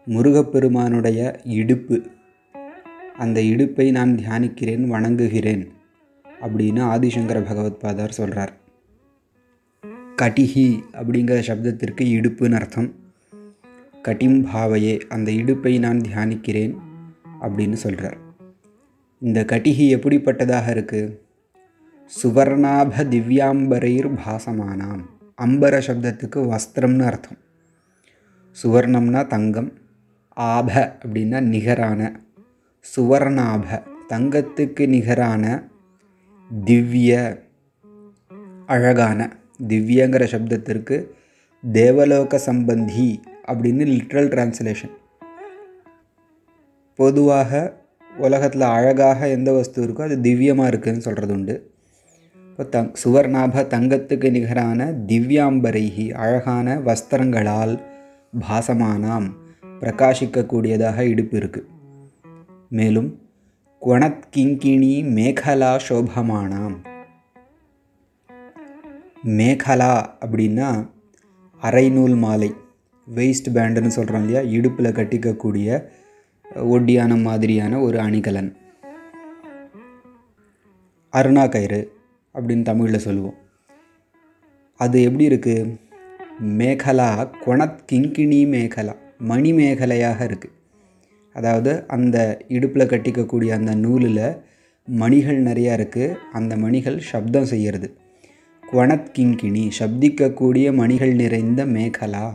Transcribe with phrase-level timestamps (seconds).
[0.07, 1.99] முருகப்பெருமானுடைய இடுப்பு
[3.18, 5.68] அந்த இடுப்பை நான் தியானிக்கிறேன் வணங்குகிறேன்
[6.42, 8.54] அப்படின்னு ஆதிசங்கர பகவத்பாதார் சொல்கிறார்
[10.22, 12.94] கட்டிஹி அப்படிங்கிற சப்தத்திற்கு இடுப்புன்னு அர்த்தம்.
[14.02, 16.76] கட்டிம் பாவையே அந்த இடுப்பை நான் தியானிக்கிறேன்
[17.42, 18.18] அப்படின்னு சொல்கிறார்
[19.20, 21.20] இந்த கட்டிகி எப்படிப்பட்டதாக இருக்குது
[22.12, 25.04] சுவர்ணாப திவ்யாம்பரைர் பாசமானாம்.
[25.36, 27.38] அம்பர சப்தத்துக்கு வஸ்திரம்னு அர்த்தம்.
[28.64, 29.72] சுவர்ணம்னா தங்கம்
[30.30, 32.02] ஆப அப்படின்னா நிகரான
[32.94, 35.44] சுவர்ணாப தங்கத்துக்கு நிகரான
[36.64, 37.12] திவ்ய
[38.66, 39.20] அழகான
[39.68, 40.96] திவ்யங்கிற சப்தத்திற்கு
[41.64, 44.94] தேவலோக சம்பந்தி அப்படின்னு லிட்ரல் டிரான்ஸ்லேஷன்
[46.96, 47.82] பொதுவாக
[48.18, 51.74] உலகத்தில் அழகாக எந்த வஸ்து இருக்கோ அது திவ்யமாக இருக்குதுன்னு சொல்கிறது உண்டு.
[52.50, 57.74] இப்போ தங் சுவர்ணாப தங்கத்துக்கு நிகரான திவ்யாம்பரைகி அழகான வஸ்திரங்களால்
[58.40, 59.28] பாசமானாம்
[59.80, 61.68] பிரகாசிக்கக்கூடியதாக இடுப்பு இருக்குது
[62.70, 63.22] மேலும்
[63.82, 66.76] குணத்கிங்கிணி மேகலா சோபமானாம்
[69.26, 70.90] மேகலா அப்படின்னா
[71.62, 72.54] அரைநூல் மாலை
[73.16, 74.50] வெயிஸ்ட் பேண்டுன்னு சொல்கிறோம் இல்லையா?
[74.50, 75.88] இடுப்பில் கட்டிக்கக்கூடிய
[76.56, 78.56] ஒட்டியான மாதிரியான ஒரு அணிகலன்.
[81.14, 81.92] அருணா கயிறு
[82.34, 83.34] அப்படின்னு தமிழில் சொல்லுவோம்.
[84.78, 85.80] அது எப்படி இருக்குது
[86.44, 90.55] மேகலா குணத் கிங்கிணி மேகலா மணி மேகலையாக இருக்குது
[91.38, 94.28] அதாவது அந்த இடுப்பில் கட்டிக்கக்கூடிய அந்த நூலில்
[94.88, 97.88] மணிகள் நிறையா இருக்குது அந்த மணிகள் சப்தம் செய்கிறது
[98.64, 102.26] குவணத் கிங்கிணி சப்திக்கக்கூடிய மணிகள் நிறைந்த மேகலா.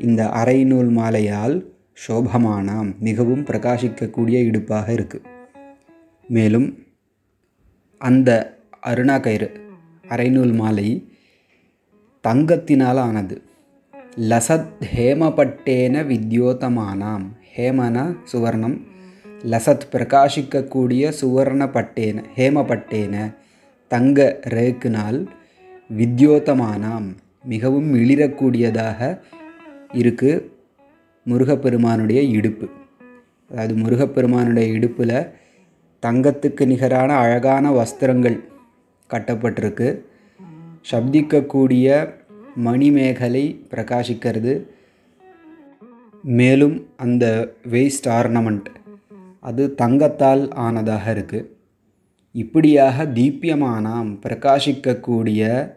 [0.00, 1.56] இந்த அரை நூல் மாலையால்
[2.02, 5.26] சோபமானாம் மிகவும் பிரகாசிக்கக்கூடிய இடுப்பாக இருக்குது
[6.28, 6.68] மேலும்
[8.00, 8.30] அந்த
[8.86, 9.48] அருணா கயிறு
[10.08, 10.88] அரைநூல் மாலை
[12.24, 13.36] தங்கத்தினால் ஆனது.
[14.30, 17.26] லசத் ஹேமபட்டேன வித்யோதமானாம்.
[17.58, 18.02] ஹேமனா
[18.32, 18.76] சுவர்ணம்.
[19.52, 23.14] லசத் பிரகாசிக்கக்கூடிய சுவர்ண பட்டேன ஹேமபட்டேன
[23.90, 24.18] தங்க
[24.56, 25.18] ரேக்குனால்
[25.98, 27.08] வித்யோதமானாம்.
[27.52, 29.00] மிகவும் இளிரக்கூடியதாக
[30.00, 30.44] இருக்குது
[31.26, 32.66] முருகப்பெருமானுடைய இடுப்பு.
[33.50, 35.18] அதாவது முருகப்பெருமானுடைய இடுப்பில்
[36.02, 38.38] தங்கத்துக்கு நிகரான அழகான வஸ்திரங்கள்
[39.10, 39.88] கட்டப்பட்டிருக்கு.
[40.90, 41.86] சப்திக்கக்கூடிய
[42.66, 44.52] மணிமேகலை பிரகாசிக்கிறது
[46.24, 48.68] மேலும் அந்த வேஸ்ட் ஆர்னமெண்ட்
[49.40, 51.48] அது தங்கத்தால் ஆனதாக இருக்குது
[52.32, 55.72] இப்படியாக தீப்பியமானாம் பிரகாசிக்கக்கூடிய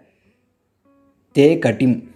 [1.34, 2.10] தே கட்டிம்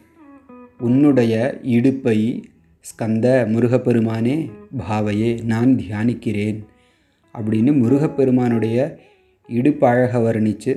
[0.80, 2.48] உன்னுடைய இடுப்பை
[2.86, 6.66] ஸ்கந்த முருகப்பெருமானே பாவையே நான் தியானிக்கிறேன்
[7.36, 9.00] அப்படின்னு முருகப்பெருமானுடைய
[9.46, 10.74] இடுப்பழக வர்ணித்து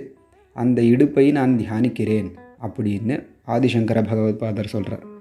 [0.53, 2.33] அந்த இடுப்பை நான் தியானிக்கிறேன்
[2.63, 5.18] அப்படின்னு ஆதிசங்கர பகவத்பாதர் சொல்கிறார்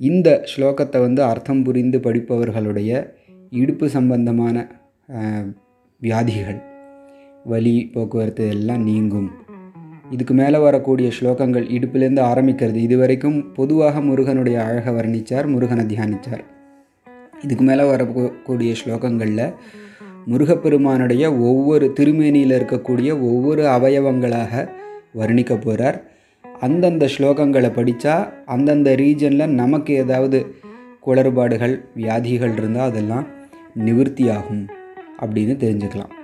[0.00, 2.90] இந்த ஸ்லோகத்தை வந்து அர்த்தம் புரிந்து படிப்பவர்களுடைய
[3.50, 4.56] இடுப்பு சம்பந்தமான
[6.00, 6.60] வியாதிகள்
[7.44, 9.28] வலி போக்குவரத்து எல்லாம் நீங்கும்.
[10.10, 12.78] இதுக்கு மேலே வரக்கூடிய ஸ்லோகங்கள் இடுப்புலேருந்து ஆரம்பிக்கிறது.
[12.86, 16.44] இதுவரைக்கும் பொதுவாக முருகனுடைய அழகை வர்ணித்தார் முருகனை தியானித்தார்
[17.42, 19.46] இதுக்கு மேலே வரக்கூடிய ஸ்லோகங்களில்
[20.26, 24.68] முருகப்பெருமானுடைய ஒவ்வொரு திருமேனியில் இருக்கக்கூடிய ஒவ்வொரு அவயவங்களாக
[25.16, 25.98] வர்ணிக்க போகிறார்
[26.60, 30.54] அந்தந்த ஸ்லோகங்களை படித்தா அந்தந்த ரீஜனில் நமக்கு ஏதாவது
[31.06, 33.26] குளறுபாடுகள் வியாதிகள் இருந்தால் அதெல்லாம்
[33.86, 34.64] நிவர்த்தியாகும்
[35.20, 36.14] அப்படின்னு தெரிஞ்சுக்கலாம்.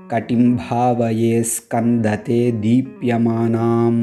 [0.09, 4.02] கட்டிம்பாவயே ஸ்கந்ததே தீப்யமானாம்.